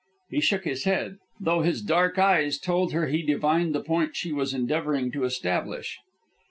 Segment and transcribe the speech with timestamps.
[0.31, 4.31] He shook his head, though his dark eyes told her he divined the point she
[4.31, 5.99] was endeavoring to establish.